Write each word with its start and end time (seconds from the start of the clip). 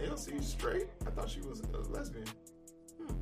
AOC 0.00 0.42
straight? 0.42 0.86
I 1.06 1.10
thought 1.10 1.28
she 1.28 1.40
was 1.40 1.60
a 1.60 1.78
lesbian. 1.90 2.26
Hmm. 2.98 3.14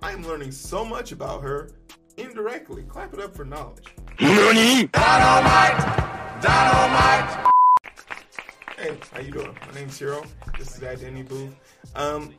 I 0.00 0.12
am 0.12 0.26
learning 0.26 0.52
so 0.52 0.84
much 0.84 1.12
about 1.12 1.42
her 1.42 1.70
indirectly. 2.16 2.84
Clap 2.84 3.14
it 3.14 3.20
up 3.20 3.34
for 3.34 3.44
knowledge. 3.44 3.84
NANI? 4.20 4.86
Dynamite! 4.92 6.42
Dynamite! 6.42 7.50
Hey, 8.78 8.96
how 9.12 9.20
you 9.20 9.32
doing? 9.32 9.56
My 9.66 9.74
name's 9.74 9.98
Heero. 9.98 10.26
This 10.56 10.76
is 10.76 10.82
Identity 10.82 11.22
Booth. 11.22 11.54
Um, 11.94 12.32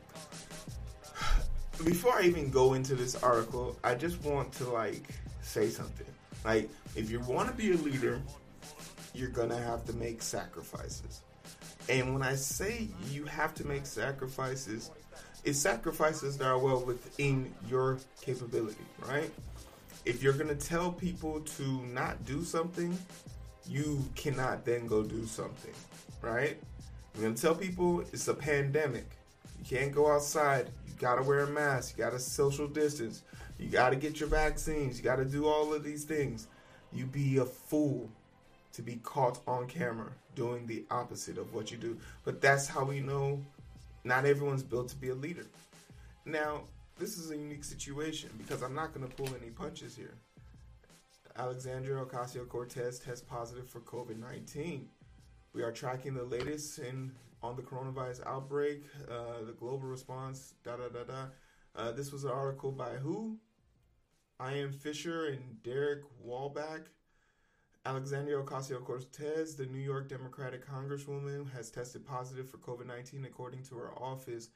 before 1.84 2.14
I 2.14 2.23
even 2.23 2.50
go 2.50 2.73
into 2.73 2.96
this 2.96 3.21
article, 3.21 3.78
I 3.84 3.96
just 3.96 4.23
want 4.23 4.54
to 4.54 4.70
like 4.70 5.10
say 5.42 5.70
something. 5.70 6.08
Like, 6.46 6.70
if 6.96 7.12
you 7.12 7.20
want 7.21 7.50
to 7.50 7.54
be 7.54 7.71
a 7.71 7.78
leader, 7.78 8.21
you're 9.14 9.30
gonna 9.30 9.58
have 9.58 9.86
to 9.86 9.94
make 9.94 10.21
sacrifices. 10.21 11.21
And 11.92 12.14
when 12.14 12.23
I 12.23 12.36
say 12.36 12.88
you 13.10 13.26
have 13.26 13.54
to 13.55 13.68
make 13.68 13.86
sacrifices, 13.86 14.92
it's 15.44 15.60
sacrifices 15.60 16.38
that 16.38 16.48
are 16.48 16.57
well 16.57 16.86
within 16.86 17.54
your 17.70 17.98
capability, 18.21 18.86
right? 19.06 19.29
If 20.06 20.24
you're 20.24 20.32
gonna 20.32 20.56
tell 20.56 20.93
people 20.93 21.42
to 21.42 21.64
not 21.88 22.25
do 22.25 22.46
something, 22.46 22.98
you 23.68 24.06
cannot 24.15 24.64
then 24.64 24.88
go 24.88 25.04
do 25.04 25.25
something, 25.25 25.74
right? 26.21 26.57
You're 27.14 27.24
gonna 27.24 27.36
tell 27.36 27.56
people 27.56 28.00
it's 28.14 28.29
a 28.29 28.36
pandemic. 28.36 29.10
You 29.60 29.65
can't 29.65 29.92
go 29.92 30.10
outside. 30.14 30.70
You 30.87 30.93
gotta 30.98 31.23
wear 31.23 31.42
a 31.42 31.48
mask. 31.48 31.98
You 31.98 32.06
gotta 32.06 32.20
social 32.20 32.70
distance. 32.70 33.23
You 33.59 33.67
gotta 33.67 33.98
get 33.98 34.17
your 34.17 34.30
vaccines. 34.30 34.98
You 34.98 35.03
gotta 35.03 35.26
do 35.26 35.45
all 35.45 35.73
of 35.73 35.84
these 35.84 36.06
things. 36.06 36.48
You 36.94 37.06
be 37.06 37.39
a 37.39 37.45
fool 37.45 38.09
to 38.73 38.81
be 38.81 38.95
caught 39.03 39.39
on 39.48 39.67
camera 39.67 40.11
doing 40.36 40.66
the 40.66 40.86
opposite 40.89 41.38
of 41.38 41.53
what 41.53 41.72
you 41.72 41.78
do. 41.78 41.98
But 42.23 42.42
that's 42.42 42.67
how 42.67 42.86
we 42.86 43.00
know 43.00 43.39
not 44.03 44.25
everyone's 44.25 44.64
built 44.64 44.89
to 44.89 44.95
be 44.95 45.09
a 45.09 45.16
leader. 45.16 45.45
Now, 46.25 46.62
this 46.98 47.17
is 47.17 47.31
a 47.31 47.38
unique 47.38 47.64
situation 47.64 48.30
because 48.38 48.62
I'm 48.62 48.76
not 48.76 48.94
going 48.94 49.08
to 49.08 49.16
pull 49.16 49.30
any 49.42 49.52
punches 49.52 49.95
here. 49.95 50.14
Alexandria 51.38 52.04
Ocasio 52.04 52.48
Cortez 52.48 53.00
tests 53.00 53.26
positive 53.28 53.68
for 53.68 53.80
COVID 53.82 54.20
19. 54.20 54.88
We 55.54 55.64
are 55.64 55.72
tracking 55.72 56.14
the 56.14 56.23
latest 56.23 56.80
in 56.80 57.12
on 57.44 57.56
the 57.56 57.62
coronavirus 57.62 58.26
outbreak, 58.28 58.84
uh, 59.10 59.44
the 59.45 59.54
global 59.54 59.88
response, 59.88 60.54
da 60.64 60.76
da 60.76 60.90
da 60.90 61.04
da. 61.04 61.26
Uh, 61.76 61.92
this 61.92 62.12
was 62.12 62.23
an 62.23 62.32
article 62.32 62.72
by 62.72 62.92
who? 62.92 63.38
Ian 64.42 64.72
Fisher 64.72 65.28
and 65.28 65.64
Derek 65.64 66.02
Wallbank. 66.26 66.84
Alexandria 67.84 68.38
Ocasio 68.38 68.84
Cortez, 68.84 69.56
the 69.56 69.66
New 69.66 69.80
York 69.80 70.08
Democratic 70.08 70.68
Congresswoman, 70.68 71.52
has 71.52 71.72
tested 71.72 72.06
positive 72.06 72.48
for 72.48 72.58
COVID 72.58 72.86
19, 72.86 73.26
according 73.26 73.64
to 73.64 73.76
her 73.76 73.92
office. 73.94 74.50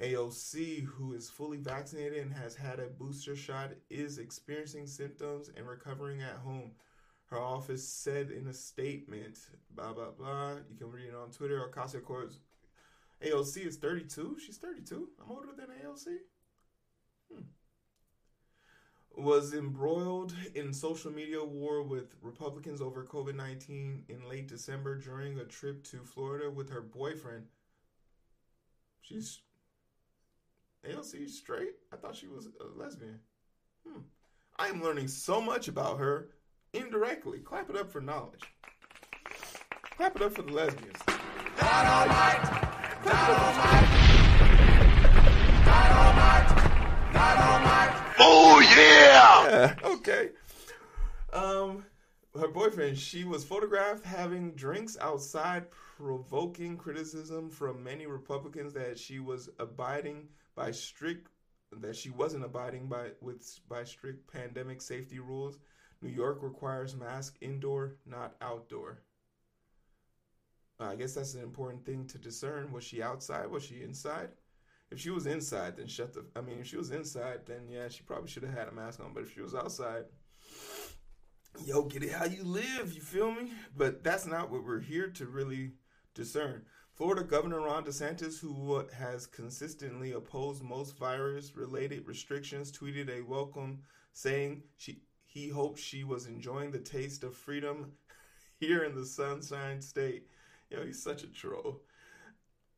AOC, 0.00 0.84
who 0.84 1.12
is 1.12 1.30
fully 1.30 1.58
vaccinated 1.58 2.18
and 2.18 2.32
has 2.32 2.56
had 2.56 2.80
a 2.80 2.88
booster 2.88 3.36
shot, 3.36 3.70
is 3.90 4.18
experiencing 4.18 4.88
symptoms 4.88 5.52
and 5.56 5.68
recovering 5.68 6.20
at 6.20 6.34
home. 6.38 6.72
Her 7.26 7.38
office 7.38 7.88
said 7.88 8.32
in 8.32 8.48
a 8.48 8.52
statement, 8.52 9.38
blah, 9.70 9.92
blah, 9.92 10.10
blah. 10.10 10.54
You 10.68 10.76
can 10.76 10.90
read 10.90 11.10
it 11.10 11.14
on 11.14 11.30
Twitter. 11.30 11.70
Ocasio 11.72 12.02
Cortez. 12.02 12.40
AOC 13.24 13.66
is 13.66 13.76
32. 13.76 14.38
She's 14.44 14.58
32. 14.58 15.10
I'm 15.22 15.30
older 15.30 15.52
than 15.56 15.68
AOC. 15.68 16.16
Hmm 17.32 17.42
was 19.16 19.54
embroiled 19.54 20.34
in 20.54 20.72
social 20.72 21.10
media 21.10 21.42
war 21.44 21.82
with 21.82 22.16
Republicans 22.22 22.80
over 22.80 23.04
COVID 23.04 23.34
19 23.34 24.04
in 24.08 24.28
late 24.28 24.48
December 24.48 24.96
during 24.96 25.38
a 25.38 25.44
trip 25.44 25.84
to 25.84 25.98
Florida 25.98 26.50
with 26.50 26.70
her 26.70 26.80
boyfriend. 26.80 27.46
She's 29.02 29.40
AOC 30.88 31.28
straight? 31.28 31.74
I 31.92 31.96
thought 31.96 32.16
she 32.16 32.26
was 32.26 32.48
a 32.60 32.78
lesbian. 32.78 33.20
Hmm. 33.86 34.00
I 34.58 34.68
am 34.68 34.82
learning 34.82 35.08
so 35.08 35.40
much 35.40 35.68
about 35.68 35.98
her 35.98 36.28
indirectly. 36.72 37.38
Clap 37.38 37.70
it 37.70 37.76
up 37.76 37.90
for 37.90 38.00
knowledge. 38.00 38.42
Clap 39.96 40.16
it 40.16 40.22
up 40.22 40.32
for 40.32 40.42
the 40.42 40.52
lesbians. 40.52 40.96
Yeah! 48.76 49.46
yeah 49.48 49.74
okay. 49.84 50.30
Um, 51.32 51.84
her 52.38 52.48
boyfriend. 52.48 52.98
She 52.98 53.24
was 53.24 53.44
photographed 53.44 54.04
having 54.04 54.52
drinks 54.52 54.96
outside, 55.00 55.70
provoking 55.70 56.76
criticism 56.76 57.50
from 57.50 57.82
many 57.82 58.06
Republicans 58.06 58.72
that 58.74 58.98
she 58.98 59.18
was 59.18 59.50
abiding 59.58 60.28
by 60.54 60.70
strict 60.70 61.28
that 61.80 61.96
she 61.96 62.10
wasn't 62.10 62.44
abiding 62.44 62.88
by 62.88 63.10
with 63.20 63.60
by 63.68 63.84
strict 63.84 64.32
pandemic 64.32 64.80
safety 64.80 65.18
rules. 65.18 65.58
New 66.02 66.10
York 66.10 66.38
requires 66.42 66.94
mask 66.94 67.36
indoor, 67.40 67.96
not 68.06 68.34
outdoor. 68.40 69.02
I 70.78 70.96
guess 70.96 71.14
that's 71.14 71.34
an 71.34 71.42
important 71.42 71.86
thing 71.86 72.06
to 72.08 72.18
discern. 72.18 72.72
Was 72.72 72.84
she 72.84 73.02
outside? 73.02 73.46
Was 73.46 73.64
she 73.64 73.82
inside? 73.82 74.30
If 74.90 75.00
she 75.00 75.10
was 75.10 75.26
inside, 75.26 75.76
then 75.76 75.88
shut 75.88 76.12
the. 76.12 76.24
I 76.36 76.40
mean, 76.40 76.58
if 76.60 76.66
she 76.66 76.76
was 76.76 76.90
inside, 76.90 77.40
then 77.46 77.68
yeah, 77.68 77.88
she 77.88 78.02
probably 78.02 78.28
should 78.28 78.44
have 78.44 78.54
had 78.54 78.68
a 78.68 78.72
mask 78.72 79.00
on. 79.00 79.12
But 79.12 79.24
if 79.24 79.34
she 79.34 79.40
was 79.40 79.54
outside, 79.54 80.04
yo, 81.64 81.82
get 81.82 82.02
it 82.02 82.12
how 82.12 82.26
you 82.26 82.44
live. 82.44 82.92
You 82.94 83.00
feel 83.00 83.32
me? 83.32 83.52
But 83.76 84.04
that's 84.04 84.26
not 84.26 84.50
what 84.50 84.64
we're 84.64 84.80
here 84.80 85.08
to 85.08 85.26
really 85.26 85.72
discern. 86.14 86.64
Florida 86.94 87.24
Governor 87.24 87.60
Ron 87.60 87.84
DeSantis, 87.84 88.38
who 88.38 88.86
has 88.96 89.26
consistently 89.26 90.12
opposed 90.12 90.62
most 90.62 90.96
virus-related 90.96 92.06
restrictions, 92.06 92.70
tweeted 92.70 93.10
a 93.10 93.20
welcome 93.22 93.80
saying 94.12 94.62
she 94.76 95.02
he 95.24 95.48
hoped 95.48 95.80
she 95.80 96.04
was 96.04 96.26
enjoying 96.26 96.70
the 96.70 96.78
taste 96.78 97.24
of 97.24 97.34
freedom 97.34 97.90
here 98.60 98.84
in 98.84 98.94
the 98.94 99.04
Sunshine 99.04 99.82
State. 99.82 100.28
Yo, 100.70 100.84
he's 100.86 101.02
such 101.02 101.24
a 101.24 101.26
troll. 101.26 101.80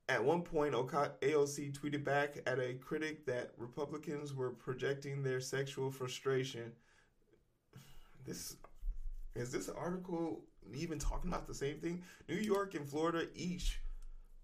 At 0.09 0.25
one 0.25 0.43
point, 0.43 0.73
AOC 0.73 1.73
tweeted 1.77 2.05
back 2.05 2.39
at 2.47 2.61
a 2.61 2.75
critic 2.75 3.27
that 3.27 3.51
Republicans 3.59 4.33
were 4.35 4.51
projecting 4.51 5.23
their 5.23 5.41
sexual 5.41 5.91
frustration. 5.91 6.73
This 8.25 8.57
is 9.35 9.51
this 9.53 9.69
article 9.69 10.45
even 10.75 10.99
talking 10.99 11.31
about 11.31 11.47
the 11.47 11.55
same 11.55 11.79
thing? 11.79 12.03
New 12.29 12.37
York 12.37 12.75
and 12.75 12.89
Florida 12.89 13.27
each 13.35 13.81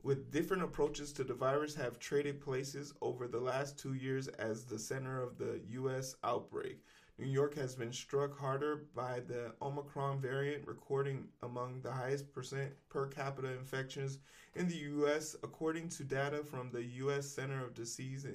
with 0.03 0.33
different 0.33 0.65
approaches 0.65 1.13
to 1.13 1.25
the 1.25 1.35
virus 1.35 1.75
have 1.77 1.99
traded 2.01 2.41
places 2.41 2.93
over 3.01 3.29
the 3.29 3.41
last 3.41 3.79
2 3.79 3.95
years 3.95 4.27
as 4.29 4.65
the 4.65 4.79
center 4.79 5.23
of 5.23 5.39
the 5.39 5.61
US 5.71 6.17
outbreak. 6.25 6.85
New 7.19 7.29
York 7.29 7.55
has 7.57 7.75
been 7.75 7.93
struck 7.93 8.39
harder 8.39 8.87
by 8.95 9.21
the 9.21 9.53
Omicron 9.61 10.21
variant, 10.21 10.67
recording 10.67 11.29
among 11.43 11.81
the 11.83 11.93
highest 11.93 12.33
percent 12.33 12.73
per 12.89 13.07
capita 13.07 13.53
infections 13.53 14.19
in 14.55 14.67
the 14.69 14.77
U.S. 14.77 15.37
According 15.43 15.91
to 15.91 16.05
data 16.05 16.43
from 16.43 16.71
the 16.73 16.83
U.S. 16.83 17.27
Center 17.29 17.65
of 17.65 17.75
Disease 17.75 18.27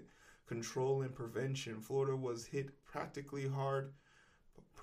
Control 0.48 1.02
and 1.02 1.14
Prevention, 1.14 1.82
Florida 1.82 2.16
was 2.16 2.46
hit 2.46 2.70
practically 2.86 3.48
hard, 3.48 3.94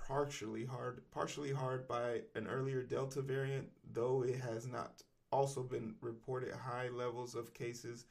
partially 0.06 0.64
hard, 0.64 1.00
partially 1.12 1.52
hard 1.52 1.86
by 1.86 2.22
an 2.34 2.46
earlier 2.48 2.82
Delta 2.82 3.22
variant, 3.22 3.70
though 3.92 4.22
it 4.24 4.40
has 4.40 4.66
not 4.66 5.02
also 5.30 5.62
been 5.62 5.94
reported 6.00 6.52
high 6.52 6.88
levels 6.88 7.34
of 7.34 7.54
cases 7.54 8.06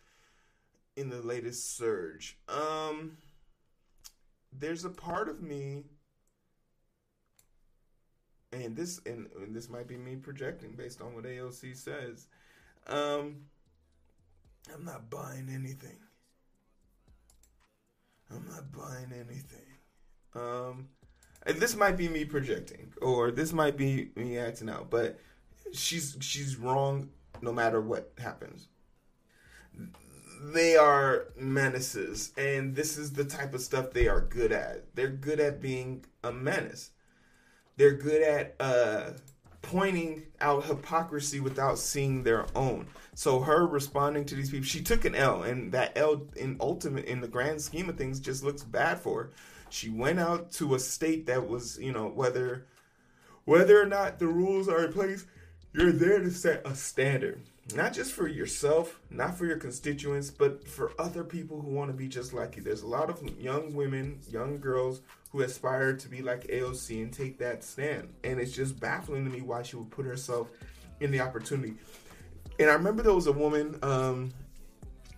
in 0.96 1.10
the 1.10 1.22
latest 1.22 1.76
surge. 1.78 2.38
Um 2.48 3.18
there's 4.60 4.86
a 4.86 4.90
part 4.90 5.30
of 5.30 5.42
me 5.42 5.84
and 8.52 8.76
this 8.76 9.02
and, 9.06 9.28
and, 9.42 9.56
this 9.56 9.70
might 9.70 9.88
be 9.88 9.98
me 9.98 10.16
projecting 10.16 10.74
based 10.74 11.02
on 11.02 11.16
what 11.16 11.24
AOC 11.24 11.76
says. 11.76 12.28
Um, 12.88 13.38
I'm 14.74 14.86
not 14.86 15.10
buying 15.10 15.50
anything. 15.52 15.98
I'm 18.32 18.46
not 18.48 18.72
buying 18.72 19.12
anything. 19.12 19.66
Um, 20.36 20.90
and 21.46 21.58
this 21.58 21.76
might 21.76 21.98
be 21.98 22.08
me 22.08 22.26
projecting, 22.26 22.94
or 23.02 23.32
this 23.32 23.54
might 23.54 23.78
be 23.78 24.12
me 24.16 24.38
acting 24.38 24.70
out, 24.70 24.90
but 24.90 25.20
she's 25.74 26.16
she's 26.20 26.58
wrong 26.58 27.10
no 27.42 27.52
matter 27.52 27.82
what 27.82 28.12
happens 28.20 28.68
they 30.44 30.76
are 30.76 31.28
menaces, 31.38 32.34
and 32.38 32.76
this 32.76 32.98
is 32.98 33.14
the 33.14 33.24
type 33.24 33.54
of 33.54 33.62
stuff 33.62 33.92
they 33.92 34.10
are 34.10 34.20
good 34.20 34.52
at. 34.52 34.94
They're 34.94 35.08
good 35.08 35.40
at 35.40 35.62
being 35.62 36.04
a 36.22 36.34
menace. 36.34 36.90
They're 37.78 37.96
good 37.96 38.22
at 38.22 38.56
uh, 38.60 39.12
pointing 39.62 40.24
out 40.42 40.66
hypocrisy 40.66 41.40
without 41.40 41.80
seeing 41.80 42.24
their 42.24 42.46
own. 42.56 42.88
So 43.16 43.40
her 43.40 43.66
responding 43.66 44.26
to 44.26 44.36
these 44.36 44.52
people, 44.52 44.66
she 44.66 44.82
took 44.82 45.06
an 45.06 45.16
L, 45.16 45.44
and 45.44 45.72
that 45.72 45.98
L, 45.98 46.28
in 46.36 46.58
ultimate, 46.60 47.06
in 47.06 47.22
the 47.22 47.28
grand 47.28 47.62
scheme 47.62 47.88
of 47.88 47.98
things, 47.98 48.20
just 48.20 48.44
looks 48.44 48.64
bad 48.64 49.00
for 49.00 49.24
her. 49.24 49.32
She 49.70 49.90
went 49.90 50.20
out 50.20 50.52
to 50.54 50.76
a 50.76 50.80
state 50.80 51.26
that 51.28 51.48
was, 51.48 51.80
you 51.80 51.94
know, 51.94 52.08
whether 52.10 52.68
whether 53.46 53.82
or 53.82 53.86
not 53.86 54.20
the 54.20 54.28
rules 54.28 54.68
are 54.68 54.86
in 54.86 54.94
place, 54.94 55.26
you're 55.74 55.92
there 55.92 56.20
to 56.20 56.32
set 56.32 56.66
a 56.66 56.76
standard 56.76 57.42
not 57.76 57.94
just 57.94 58.12
for 58.12 58.28
yourself, 58.28 59.00
not 59.10 59.38
for 59.38 59.46
your 59.46 59.58
constituents, 59.58 60.30
but 60.30 60.68
for 60.68 60.92
other 61.00 61.24
people 61.24 61.62
who 61.62 61.70
want 61.70 61.90
to 61.90 61.96
be 61.96 62.08
just 62.08 62.34
like 62.34 62.58
you. 62.58 62.62
There's 62.62 62.82
a 62.82 62.88
lot 62.88 63.10
of 63.10 63.24
young 63.40 63.74
women, 63.74 64.20
young 64.30 64.60
girls 64.60 65.02
who 65.32 65.42
aspire 65.42 65.96
to 65.96 66.10
be 66.10 66.22
like 66.22 66.46
AOC 66.48 67.02
and 67.02 67.14
take 67.14 67.40
that 67.40 67.64
stand. 67.64 68.10
And 68.24 68.40
it's 68.40 68.52
just 68.52 68.80
baffling 68.80 69.24
to 69.26 69.32
me 69.32 69.42
why 69.42 69.64
she 69.64 69.78
would 69.78 69.90
put 69.92 70.06
herself 70.06 70.50
in 71.00 71.10
the 71.10 71.22
opportunity. 71.22 71.74
And 72.60 72.70
I 72.70 72.74
remember 72.74 73.02
there 73.02 73.14
was 73.14 73.28
a 73.28 73.32
woman, 73.32 73.80
um, 73.82 74.34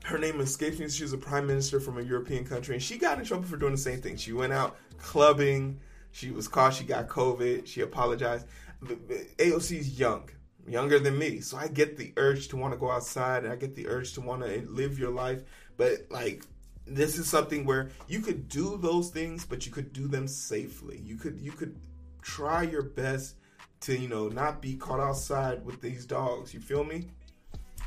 her 0.04 0.20
name 0.20 0.40
escapes 0.40 0.80
me. 0.80 0.88
She 0.88 1.04
was 1.04 1.14
a 1.14 1.18
prime 1.18 1.48
minister 1.48 1.80
from 1.80 1.98
a 1.98 2.02
European 2.02 2.46
country, 2.46 2.76
and 2.76 2.84
she 2.84 2.98
got 2.98 3.18
in 3.18 3.26
trouble 3.26 3.46
for 3.46 3.58
doing 3.58 3.72
the 3.72 3.78
same 3.78 4.02
thing. 4.02 4.18
She 4.18 4.34
went 4.34 4.54
out 4.54 4.78
clubbing. 5.00 5.80
She 6.12 6.32
was 6.32 6.48
caught. 6.48 6.76
She 6.76 6.86
got 6.86 7.10
COVID. 7.10 7.66
She 7.66 7.82
apologized. 7.82 8.46
AOC's 8.84 10.00
young 10.00 10.30
younger 10.68 11.00
than 11.00 11.18
me. 11.18 11.40
So 11.42 11.58
I 11.58 11.68
get 11.68 11.98
the 11.98 12.14
urge 12.18 12.48
to 12.50 12.58
want 12.58 12.74
to 12.74 12.80
go 12.80 12.92
outside 12.92 13.44
and 13.44 13.54
I 13.54 13.56
get 13.56 13.76
the 13.76 13.88
urge 13.88 14.14
to 14.14 14.22
want 14.22 14.44
to 14.44 14.68
live 14.70 15.00
your 15.00 15.12
life. 15.12 15.44
But 15.78 16.08
like 16.10 16.44
this 16.88 17.18
is 17.18 17.28
something 17.28 17.66
where 17.66 17.90
you 18.08 18.20
could 18.20 18.48
do 18.48 18.78
those 18.78 19.10
things, 19.10 19.46
but 19.46 19.66
you 19.66 19.72
could 19.72 19.94
do 19.94 20.08
them 20.08 20.28
safely. 20.28 21.00
You 21.04 21.16
could 21.18 21.40
you 21.40 21.52
could 21.52 21.76
try 22.22 22.64
your 22.64 22.84
best 22.84 23.36
to, 23.82 23.98
you 23.98 24.08
know, 24.08 24.28
not 24.28 24.62
be 24.62 24.76
caught 24.76 25.00
outside 25.00 25.64
with 25.66 25.82
these 25.82 26.06
dogs. 26.06 26.54
You 26.54 26.60
feel 26.60 26.84
me? 26.84 27.08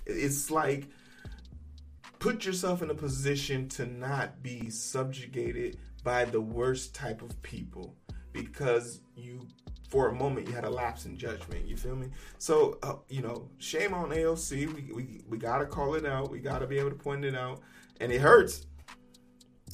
It's 0.07 0.51
like 0.51 0.87
put 2.19 2.45
yourself 2.45 2.83
in 2.83 2.91
a 2.91 2.95
position 2.95 3.69
to 3.71 3.87
not 3.87 4.43
be 4.43 4.71
subjugated 4.71 5.79
by 6.03 6.25
the 6.25 6.41
worst 6.41 6.95
type 6.95 7.23
of 7.23 7.41
people 7.43 7.95
because 8.33 9.01
you 9.17 9.47
for 9.88 10.08
a 10.08 10.14
moment 10.14 10.46
you 10.46 10.55
had 10.55 10.64
a 10.64 10.70
lapse 10.70 11.06
in 11.06 11.17
judgment. 11.17 11.67
You 11.67 11.76
feel 11.76 11.96
me? 11.96 12.08
So 12.38 12.79
uh, 12.82 12.94
you 13.08 13.23
know, 13.23 13.49
shame 13.58 13.94
on 13.94 14.11
AOC. 14.11 14.73
We, 14.75 14.93
we 14.93 15.20
we 15.29 15.38
gotta 15.38 15.67
call 15.67 15.94
it 15.94 16.06
out. 16.06 16.31
We 16.31 16.38
gotta 16.38 16.67
be 16.67 16.79
able 16.79 16.90
to 16.90 16.96
point 16.96 17.25
it 17.25 17.35
out, 17.35 17.61
and 18.00 18.12
it 18.12 18.20
hurts. 18.20 18.67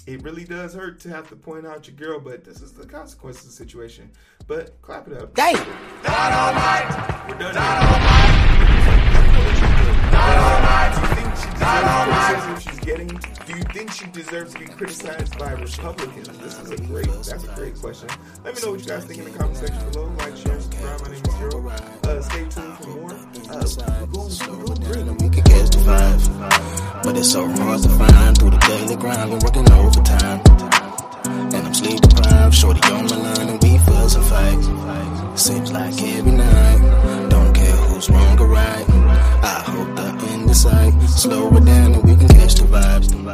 It 0.07 0.23
really 0.23 0.45
does 0.45 0.75
hurt 0.75 1.01
to 1.01 1.09
have 1.09 1.29
to 1.31 1.37
point 1.37 1.67
out 1.67 1.87
your 1.87 1.97
girl, 1.97 2.21
but 2.21 2.45
this 2.45 2.61
is 2.61 2.73
the 2.73 2.85
consequence 2.85 3.41
of 3.41 3.47
the 3.47 3.53
situation. 3.53 4.11
But 4.47 4.81
clap 4.83 5.09
it 5.09 5.15
up. 5.15 5.35
Damn. 5.35 5.55
Not 6.03 7.24
deserves 14.35 14.55
to 14.55 14.59
be 14.59 14.67
criticized 14.67 15.39
by 15.39 15.53
Republicans? 15.53 16.39
This 16.39 16.59
is 16.59 16.71
a 16.71 16.77
great, 16.87 17.07
that's 17.07 17.45
a 17.45 17.55
great 17.55 17.77
question. 17.79 18.09
Let 18.43 18.57
me 18.57 18.63
know 18.63 18.73
what 18.73 18.81
you 18.81 18.87
guys 18.87 19.05
think 19.05 19.19
in 19.21 19.25
the 19.33 19.39
comment 19.39 19.57
section 19.57 19.91
below. 19.91 20.07
Like, 20.19 20.37
share, 20.37 20.61
subscribe. 20.61 21.01
My 21.03 21.09
name 21.09 21.23
is 21.23 21.37
Zero. 21.39 21.69
Uh, 21.71 22.23
stay 22.23 22.45
tuned 22.49 22.79
for 22.79 22.89
more. 22.89 23.15
We 25.15 25.29
could 25.31 25.45
catch 25.45 25.71
the 25.71 25.79
five, 25.87 27.03
but 27.05 27.17
it's 27.17 27.31
so 27.31 27.47
hard 27.47 27.83
to 27.83 27.89
find 27.91 28.39
through 28.39 28.51
the 28.51 28.59
daily 28.59 28.97
grind. 28.97 29.31
Been 29.31 29.39
working 29.39 29.73
overtime, 29.73 30.41
and 31.55 31.67
I'm 31.67 31.75
sleep 31.75 32.01
deprived. 32.01 32.55
Shorty 32.55 32.81
on 32.91 33.05
my 33.07 33.17
line, 33.17 33.49
and 33.51 33.63
we 33.63 33.79
fuss 33.79 34.17
and 34.17 34.25
fight. 34.25 35.39
Seems 35.39 35.73
like 35.73 35.95
every 36.03 36.33
night, 36.33 37.29
don't 37.31 37.55
care 37.55 37.77
who's 37.87 38.11
wrong 38.11 38.39
or 38.41 38.49
right. 38.49 38.89
I 38.91 39.63
hope 39.67 39.95
the 39.97 40.27
end 40.29 40.51
is 40.51 40.63
sight. 40.63 41.01
Slow 41.03 41.57
it 41.57 41.65
down 41.65 41.95
and 41.95 42.03
we 42.03 42.17
can 42.17 42.29
catch 42.29 42.55
the 42.55 42.63
vibes. 42.63 42.75
The 42.75 42.75
vibes, 42.75 43.09
the 43.09 43.17
vibes, 43.17 43.25
the 43.25 43.31
vibes. 43.31 43.34